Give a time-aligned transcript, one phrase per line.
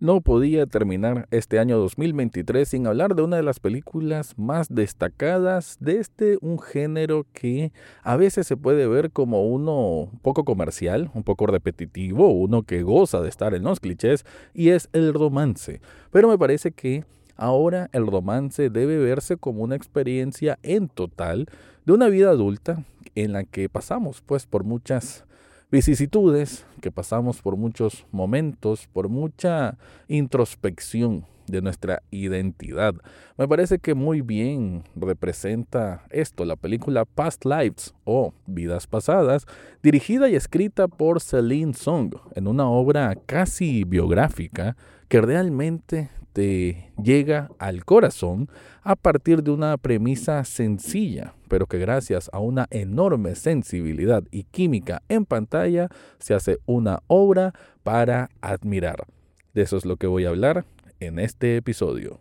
[0.00, 5.76] No podía terminar este año 2023 sin hablar de una de las películas más destacadas
[5.78, 7.70] de este un género que
[8.02, 12.82] a veces se puede ver como uno un poco comercial, un poco repetitivo, uno que
[12.82, 14.24] goza de estar en los clichés
[14.54, 15.82] y es el romance.
[16.10, 17.04] Pero me parece que
[17.36, 21.46] ahora el romance debe verse como una experiencia en total
[21.84, 25.26] de una vida adulta en la que pasamos pues por muchas
[25.70, 29.78] vicisitudes, que pasamos por muchos momentos, por mucha
[30.08, 32.94] introspección de nuestra identidad.
[33.36, 39.46] Me parece que muy bien representa esto la película Past Lives o Vidas Pasadas,
[39.82, 44.76] dirigida y escrita por Celine Song en una obra casi biográfica
[45.08, 48.48] que realmente te llega al corazón
[48.82, 55.02] a partir de una premisa sencilla, pero que gracias a una enorme sensibilidad y química
[55.08, 59.06] en pantalla se hace una obra para admirar.
[59.54, 60.64] De eso es lo que voy a hablar
[61.00, 62.20] en este episodio.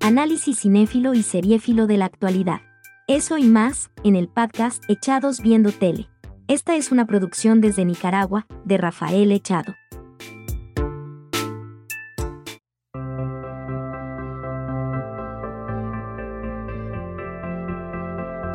[0.00, 2.60] Análisis cinéfilo y seriéfilo de la actualidad.
[3.08, 6.08] Eso y más, en el podcast Echados Viendo Tele.
[6.48, 9.74] Esta es una producción desde Nicaragua, de Rafael Echado.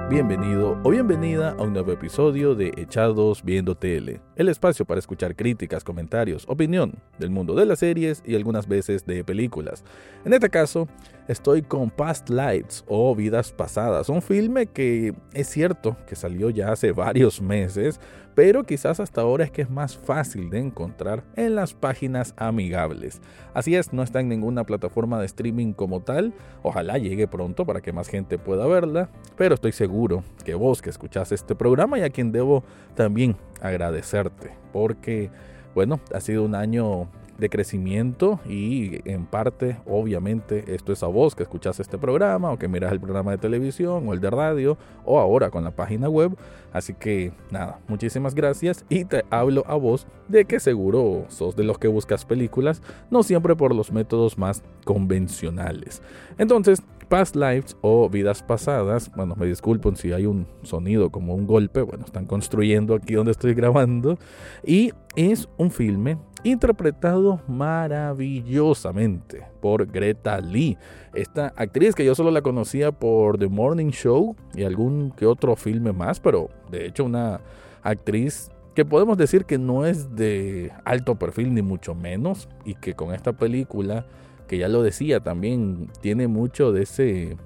[0.10, 5.36] Bienvenido o bienvenida a un nuevo episodio de Echados Viendo Tele, el espacio para escuchar
[5.36, 9.84] críticas, comentarios, opinión del mundo de las series y algunas veces de películas.
[10.26, 10.88] En este caso,
[11.28, 16.72] estoy con Past Lives o Vidas Pasadas, un filme que es cierto que salió ya
[16.72, 18.00] hace varios meses,
[18.36, 23.20] pero quizás hasta ahora es que es más fácil de encontrar en las páginas amigables.
[23.56, 27.82] Así es, no está en ninguna plataforma de streaming como tal, ojalá llegue pronto para
[27.82, 32.04] que más gente pueda verla, pero estoy seguro que vos que escuchás este programa y
[32.04, 35.30] a quien debo también agradecerte, porque
[35.76, 41.36] bueno, ha sido un año de crecimiento y en parte, obviamente, esto es a vos
[41.36, 44.78] que escuchas este programa o que miras el programa de televisión o el de radio
[45.06, 46.36] o ahora con la página web.
[46.74, 51.64] Así que nada, muchísimas gracias y te hablo a vos de que seguro sos de
[51.64, 56.02] los que buscas películas, no siempre por los métodos más convencionales.
[56.38, 59.12] Entonces, Past Lives o Vidas Pasadas.
[59.16, 61.82] Bueno, me disculpen si hay un sonido como un golpe.
[61.82, 64.18] Bueno, están construyendo aquí donde estoy grabando.
[64.66, 70.78] Y es un filme interpretado maravillosamente por Greta Lee.
[71.14, 75.56] Esta actriz que yo solo la conocía por The Morning Show y algún que otro
[75.56, 77.42] filme más, pero de hecho una
[77.82, 82.94] actriz que podemos decir que no es de alto perfil ni mucho menos y que
[82.94, 84.06] con esta película
[84.48, 87.38] que ya lo decía también, tiene mucho de ese,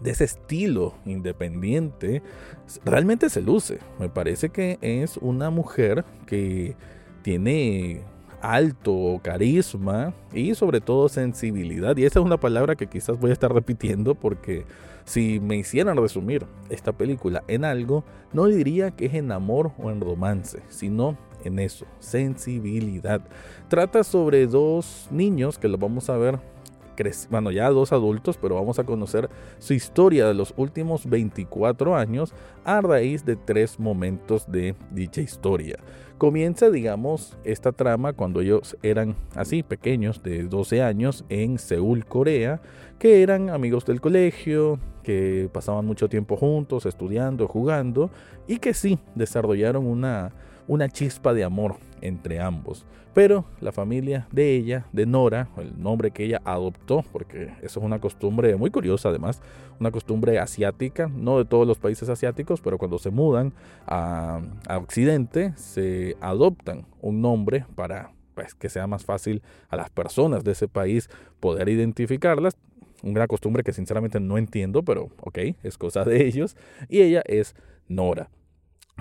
[0.00, 2.22] de ese estilo independiente,
[2.84, 3.78] realmente se luce.
[3.98, 6.74] Me parece que es una mujer que
[7.22, 8.02] tiene
[8.40, 11.96] alto carisma y sobre todo sensibilidad.
[11.96, 14.64] Y esa es una palabra que quizás voy a estar repitiendo porque
[15.04, 19.90] si me hicieran resumir esta película en algo, no diría que es en amor o
[19.90, 23.20] en romance, sino en eso, sensibilidad.
[23.68, 26.38] Trata sobre dos niños que lo vamos a ver
[27.30, 29.28] bueno, ya dos adultos, pero vamos a conocer
[29.58, 32.32] su historia de los últimos 24 años
[32.64, 35.78] a raíz de tres momentos de dicha historia.
[36.18, 42.60] Comienza, digamos, esta trama cuando ellos eran así, pequeños, de 12 años, en Seúl, Corea,
[42.98, 48.10] que eran amigos del colegio, que pasaban mucho tiempo juntos, estudiando, jugando,
[48.46, 50.32] y que sí, desarrollaron una
[50.70, 52.86] una chispa de amor entre ambos.
[53.12, 57.84] Pero la familia de ella, de Nora, el nombre que ella adoptó, porque eso es
[57.84, 59.42] una costumbre muy curiosa además,
[59.80, 63.52] una costumbre asiática, no de todos los países asiáticos, pero cuando se mudan
[63.84, 64.40] a,
[64.76, 70.52] Occidente, se adoptan un nombre para pues, que sea más fácil a las personas de
[70.52, 71.10] ese país
[71.40, 72.56] poder identificarlas.
[73.02, 76.56] Una costumbre que sinceramente no entiendo, pero ok, es cosa de ellos.
[76.88, 77.56] Y ella es
[77.88, 78.28] Nora.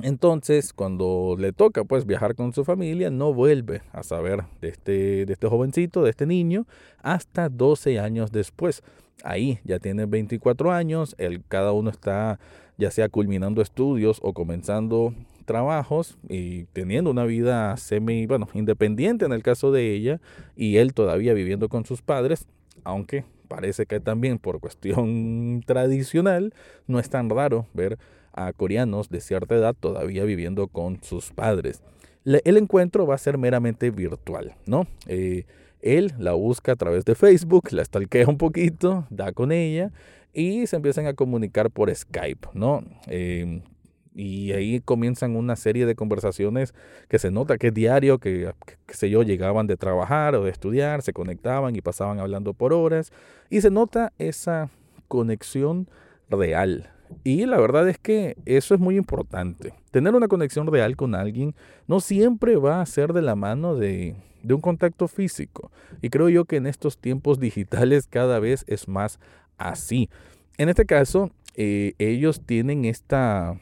[0.01, 5.25] Entonces, cuando le toca pues viajar con su familia, no vuelve a saber de este,
[5.25, 6.65] de este jovencito, de este niño,
[7.01, 8.83] hasta 12 años después.
[9.23, 12.39] Ahí ya tiene 24 años, el, cada uno está
[12.77, 15.13] ya sea culminando estudios o comenzando
[15.43, 20.21] trabajos y teniendo una vida semi, bueno, independiente en el caso de ella,
[20.55, 22.47] y él todavía viviendo con sus padres,
[22.85, 26.53] aunque parece que también por cuestión tradicional
[26.87, 27.97] no es tan raro ver
[28.47, 31.81] a coreanos de cierta edad todavía viviendo con sus padres.
[32.25, 34.87] el encuentro va a ser meramente virtual, ¿no?
[35.07, 35.45] Eh,
[35.81, 39.91] él la busca a través de Facebook, la stalkea un poquito, da con ella
[40.33, 42.83] y se empiezan a comunicar por Skype, ¿no?
[43.07, 43.61] Eh,
[44.15, 46.73] Y ahí comienzan una serie de conversaciones
[47.07, 48.51] que se nota que es diario, que,
[48.85, 52.73] qué sé yo, llegaban de trabajar o de estudiar, se conectaban y pasaban hablando por
[52.73, 53.11] horas.
[53.49, 54.69] Y se nota esa
[55.07, 55.87] conexión
[56.29, 56.89] real.
[57.23, 59.73] Y la verdad es que eso es muy importante.
[59.91, 61.55] Tener una conexión real con alguien
[61.87, 65.71] no siempre va a ser de la mano de, de un contacto físico.
[66.01, 69.19] Y creo yo que en estos tiempos digitales cada vez es más
[69.57, 70.09] así.
[70.57, 73.59] En este caso, eh, ellos tienen esta,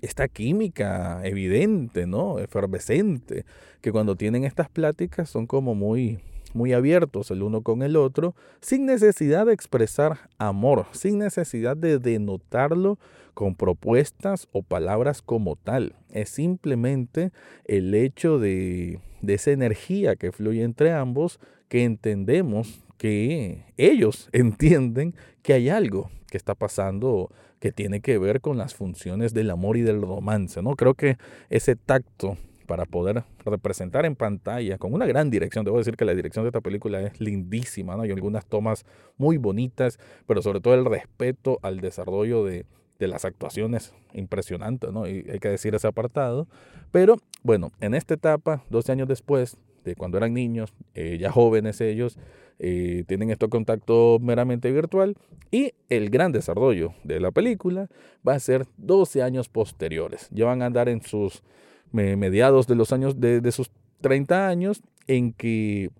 [0.00, 2.38] esta química evidente, ¿no?
[2.38, 3.44] Efervescente,
[3.80, 6.18] que cuando tienen estas pláticas son como muy,
[6.54, 11.98] muy abiertos el uno con el otro, sin necesidad de expresar amor, sin necesidad de
[11.98, 12.98] denotarlo
[13.34, 15.94] con propuestas o palabras como tal.
[16.10, 17.32] Es simplemente
[17.64, 25.14] el hecho de, de esa energía que fluye entre ambos que entendemos que ellos entienden
[25.42, 27.30] que hay algo que está pasando
[27.60, 30.76] que tiene que ver con las funciones del amor y del romance, ¿no?
[30.76, 31.18] Creo que
[31.50, 32.38] ese tacto
[32.70, 35.64] para poder representar en pantalla con una gran dirección.
[35.64, 38.02] Debo decir que la dirección de esta película es lindísima, ¿no?
[38.02, 38.86] Hay algunas tomas
[39.18, 42.64] muy bonitas, pero sobre todo el respeto al desarrollo de,
[43.00, 45.08] las actuaciones impresionantes, ¿no?
[45.08, 46.46] Y hay que decir ese apartado.
[46.92, 51.80] Pero bueno, en esta etapa, 12 años después de cuando eran niños, eh, ya jóvenes
[51.80, 52.18] ellos,
[52.60, 55.16] eh, tienen este contacto meramente virtual
[55.50, 57.88] y el gran desarrollo de la película
[58.26, 60.28] va a ser 12 años posteriores.
[60.30, 61.42] Ya van a andar en sus
[61.92, 63.70] mediados de los años de, de sus
[64.00, 65.90] 30 años en que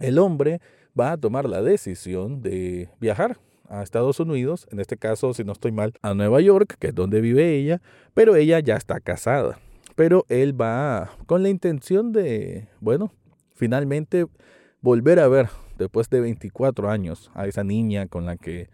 [0.00, 0.60] el hombre
[0.98, 3.38] va a tomar la decisión de viajar
[3.68, 6.94] a Estados Unidos, en este caso, si no estoy mal, a Nueva York, que es
[6.94, 7.80] donde vive ella,
[8.12, 9.58] pero ella ya está casada.
[9.96, 13.12] Pero él va con la intención de, bueno,
[13.54, 14.26] finalmente
[14.80, 15.48] volver a ver
[15.78, 18.68] después de 24 años a esa niña con la que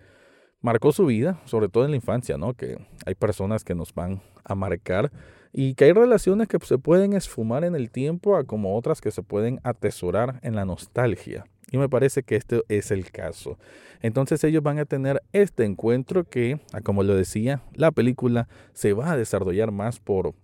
[0.60, 2.54] marcó su vida, sobre todo en la infancia, ¿no?
[2.54, 5.12] Que hay personas que nos van a marcar
[5.52, 9.10] y que hay relaciones que se pueden esfumar en el tiempo a como otras que
[9.10, 11.44] se pueden atesorar en la nostalgia.
[11.72, 13.58] Y me parece que este es el caso.
[14.02, 19.12] Entonces ellos van a tener este encuentro que, como lo decía, la película se va
[19.12, 20.34] a desarrollar más por,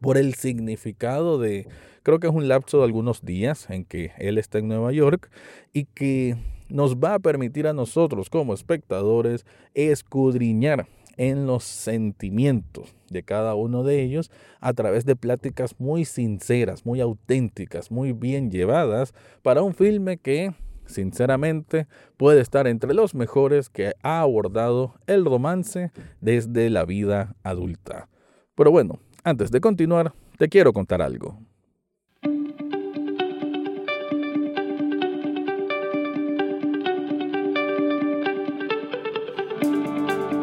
[0.00, 1.68] por el significado de,
[2.02, 5.30] creo que es un lapso de algunos días en que él está en Nueva York
[5.72, 6.36] y que
[6.68, 9.44] nos va a permitir a nosotros como espectadores
[9.74, 10.86] escudriñar
[11.20, 17.02] en los sentimientos de cada uno de ellos a través de pláticas muy sinceras, muy
[17.02, 19.12] auténticas, muy bien llevadas
[19.42, 20.54] para un filme que
[20.86, 21.86] sinceramente
[22.16, 28.08] puede estar entre los mejores que ha abordado el romance desde la vida adulta.
[28.54, 31.38] Pero bueno, antes de continuar, te quiero contar algo.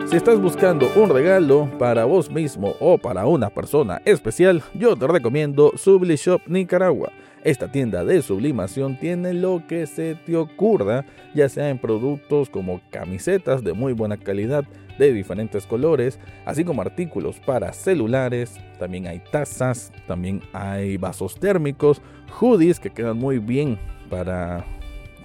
[0.10, 5.06] Si estás buscando un regalo para vos mismo o para una persona especial, yo te
[5.06, 7.12] recomiendo Sublishop Nicaragua.
[7.44, 11.04] Esta tienda de sublimación tiene lo que se te ocurra,
[11.36, 14.64] ya sea en productos como camisetas de muy buena calidad
[14.98, 22.02] de diferentes colores, así como artículos para celulares, también hay tazas, también hay vasos térmicos,
[22.40, 23.78] hoodies que quedan muy bien
[24.10, 24.66] para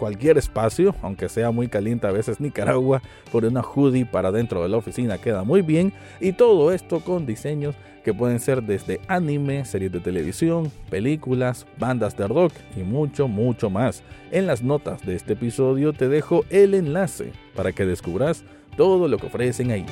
[0.03, 3.01] cualquier espacio, aunque sea muy caliente a veces Nicaragua,
[3.31, 5.93] por una hoodie para dentro de la oficina queda muy bien.
[6.21, 12.17] Y todo esto con diseños que pueden ser desde anime, series de televisión, películas, bandas
[12.17, 14.03] de rock y mucho, mucho más.
[14.33, 18.43] En las notas de este episodio te dejo el enlace para que descubras
[18.77, 19.87] todo lo que ofrecen ahí.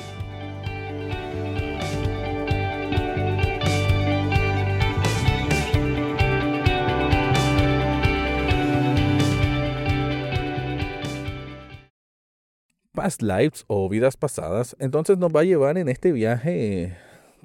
[13.01, 16.95] Past lives o vidas pasadas, entonces nos va a llevar en este viaje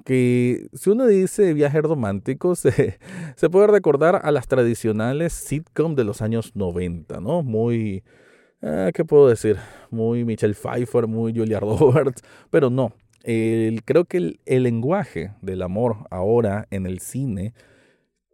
[0.05, 2.99] que si uno dice viaje romántico, se,
[3.35, 7.41] se puede recordar a las tradicionales sitcom de los años 90, ¿no?
[7.41, 8.03] Muy,
[8.61, 9.57] ah, ¿qué puedo decir?
[9.89, 12.21] Muy Michelle Pfeiffer, muy Julia Roberts,
[12.51, 12.93] pero no.
[13.23, 17.55] Creo que el lenguaje del amor ahora en el cine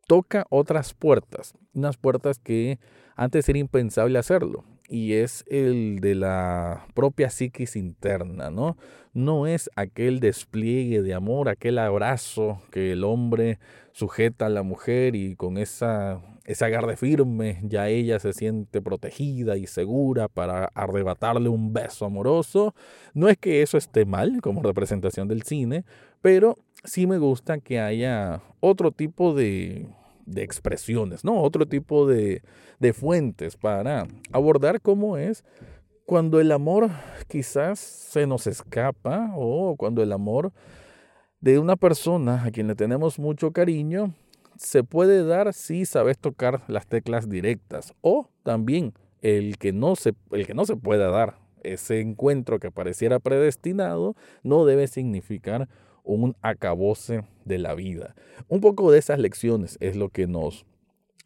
[0.08, 2.80] toca otras puertas, unas puertas que
[3.16, 8.78] antes era impensable hacerlo y es el de la propia psiquis interna, ¿no?
[9.14, 13.60] No es aquel despliegue de amor, aquel abrazo que el hombre
[13.92, 19.56] sujeta a la mujer y con esa, esa agarre firme ya ella se siente protegida
[19.56, 22.74] y segura para arrebatarle un beso amoroso.
[23.14, 25.86] No es que eso esté mal como representación del cine,
[26.22, 29.88] pero sí me gusta que haya otro tipo de
[30.26, 31.42] de expresiones, ¿no?
[31.42, 32.42] Otro tipo de,
[32.80, 35.44] de fuentes para abordar cómo es
[36.06, 36.90] cuando el amor
[37.28, 40.52] quizás se nos escapa o cuando el amor
[41.40, 44.14] de una persona a quien le tenemos mucho cariño
[44.58, 50.14] se puede dar si sabes tocar las teclas directas o también el que no se,
[50.32, 55.70] el que no se pueda dar ese encuentro que pareciera predestinado no debe significar
[56.04, 58.16] un acabose de la vida.
[58.48, 60.66] Un poco de esas lecciones es lo que nos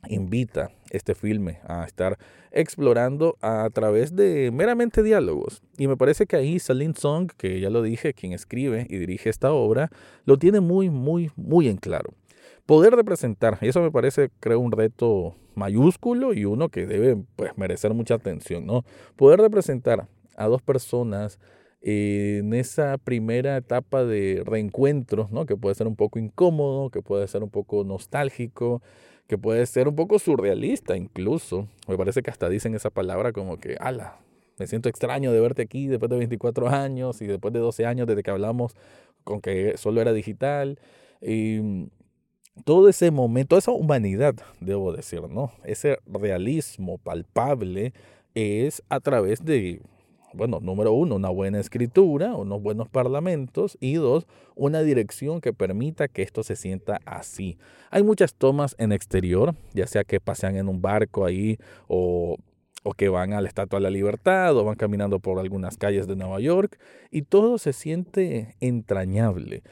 [0.08, 2.18] invita este filme a estar
[2.52, 5.62] explorando a través de meramente diálogos.
[5.78, 9.30] Y me parece que ahí Celine Song, que ya lo dije, quien escribe y dirige
[9.30, 9.90] esta obra,
[10.26, 12.14] lo tiene muy, muy, muy en claro.
[12.66, 17.58] Poder representar, y eso me parece, creo, un reto mayúsculo y uno que debe pues,
[17.58, 18.84] merecer mucha atención, ¿no?
[19.16, 21.40] Poder representar a dos personas
[21.82, 25.46] en esa primera etapa de reencuentro, ¿no?
[25.46, 28.82] que puede ser un poco incómodo, que puede ser un poco nostálgico,
[29.28, 31.68] que puede ser un poco surrealista incluso.
[31.88, 34.18] Me parece que hasta dicen esa palabra como que, ala,
[34.58, 38.08] me siento extraño de verte aquí después de 24 años y después de 12 años
[38.08, 38.76] desde que hablamos
[39.24, 40.80] con que solo era digital.
[41.22, 41.90] Y
[42.64, 45.52] todo ese momento, esa humanidad, debo decir, ¿no?
[45.64, 47.94] Ese realismo palpable
[48.34, 49.82] es a través de
[50.38, 56.08] bueno, número uno, una buena escritura, unos buenos parlamentos y dos, una dirección que permita
[56.08, 57.58] que esto se sienta así.
[57.90, 62.38] Hay muchas tomas en exterior, ya sea que pasean en un barco ahí o,
[62.84, 66.08] o que van a la Estatua de la Libertad o van caminando por algunas calles
[66.08, 66.80] de Nueva York
[67.12, 69.64] y todo se siente entrañable.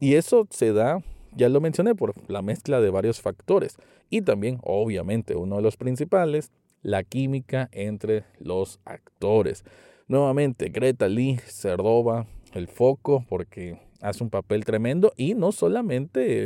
[0.00, 1.02] Y eso se da,
[1.36, 3.76] ya lo mencioné, por la mezcla de varios factores
[4.10, 6.50] y también, obviamente, uno de los principales,
[6.82, 9.64] la química entre los actores.
[10.06, 16.44] Nuevamente, Greta Lee se roba el foco porque hace un papel tremendo y no solamente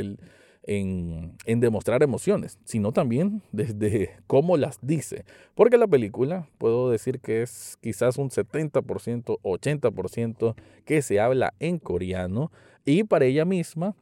[0.63, 5.25] en, en, demostrar emociones, sino también desde cómo las dice.
[5.55, 11.79] Porque la película, puedo decir que es quizás un 70%, 80% que se habla en
[11.79, 12.51] coreano
[12.85, 13.95] y para ella misma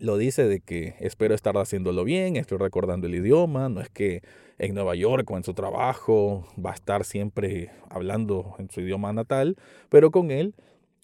[0.00, 4.22] lo dice de que espero estar haciéndolo bien, estoy recordando el idioma, no es que
[4.58, 9.12] en Nueva York o en su trabajo va a estar siempre hablando en su idioma
[9.12, 9.56] natal,
[9.88, 10.54] pero con él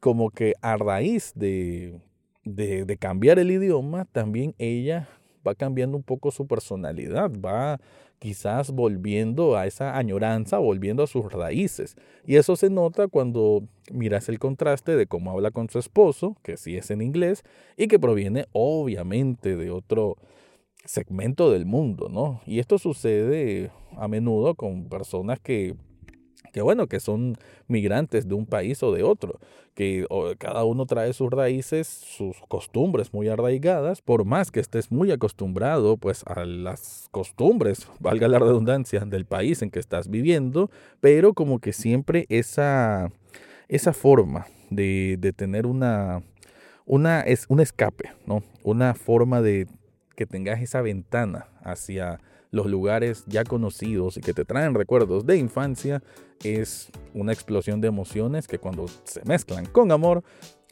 [0.00, 2.00] como que a raíz de,
[2.44, 5.08] de, cambiar el idioma, también ella
[5.48, 7.80] va cambiando un poco su personalidad, va
[8.18, 11.96] quizás volviendo a esa añoranza, volviendo a sus raíces.
[12.26, 13.62] Y eso se nota cuando
[13.92, 17.44] miras el contraste de cómo habla con su esposo, que sí es en inglés,
[17.76, 20.16] y que proviene obviamente de otro
[20.84, 22.40] segmento del mundo, ¿no?
[22.46, 25.74] Y esto sucede a menudo con personas que
[26.52, 29.38] que bueno, que son migrantes de un país o de otro,
[29.74, 30.06] que
[30.38, 35.96] cada uno trae sus raíces, sus costumbres muy arraigadas, por más que estés muy acostumbrado
[35.96, 41.58] pues a las costumbres, valga la redundancia, del país en que estás viviendo, pero como
[41.60, 43.10] que siempre esa,
[43.68, 46.22] esa forma de, de tener una,
[46.86, 48.42] una, es un escape, ¿no?
[48.62, 49.68] Una forma de
[50.16, 52.18] que tengas esa ventana hacia
[52.50, 56.02] los lugares ya conocidos y que te traen recuerdos de infancia,
[56.42, 60.22] es una explosión de emociones que cuando se mezclan con amor,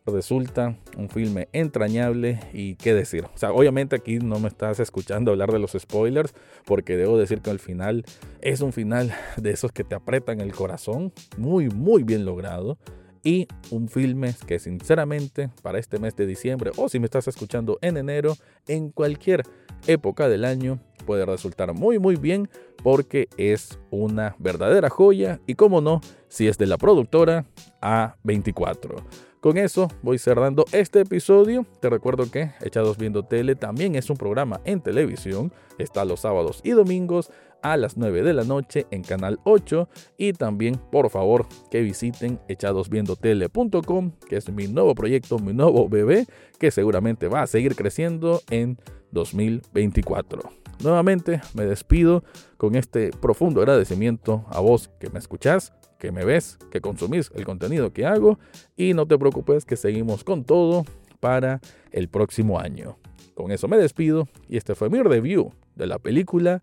[0.06, 3.25] resulta un filme entrañable y qué decir.
[3.25, 7.40] O sea, obviamente aquí no me estás escuchando hablar de los spoilers porque debo decir
[7.40, 8.04] que al final
[8.40, 12.78] es un final de esos que te apretan el corazón, muy, muy bien logrado.
[13.26, 17.76] Y un filme que sinceramente para este mes de diciembre o si me estás escuchando
[17.80, 18.37] en enero,
[18.68, 19.42] en cualquier
[19.88, 22.49] época del año, puede resultar muy muy bien
[22.85, 27.47] porque es una verdadera joya y como no, si es de la productora
[27.80, 29.02] A24.
[29.40, 31.66] Con eso voy cerrando este episodio.
[31.80, 35.52] Te recuerdo que Echados Viendo Tele también es un programa en televisión.
[35.78, 37.33] Está los sábados y domingos
[37.73, 39.88] a las 9 de la noche en Canal 8.
[40.18, 46.26] Y también, por favor, que visiten echadosviendotele.com, que es mi nuevo proyecto, mi nuevo bebé,
[46.58, 48.78] que seguramente va a seguir creciendo en
[49.12, 50.42] 2024.
[50.82, 52.23] Nuevamente me despido
[52.58, 57.44] con este profundo agradecimiento a vos que me escuchás, que me ves, que consumís el
[57.44, 58.38] contenido que hago
[58.76, 60.85] y no te preocupes que seguimos con todo
[61.20, 61.61] para
[61.92, 62.99] el próximo año.
[63.35, 66.62] Con eso me despido y este fue mi review de la película